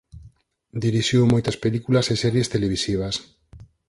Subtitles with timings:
[0.83, 3.15] Dirixiu moitas películas e series televisivas.